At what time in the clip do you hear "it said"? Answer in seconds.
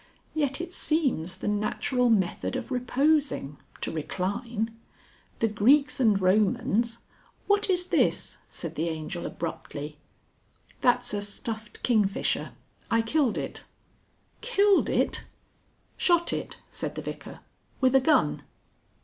16.33-16.95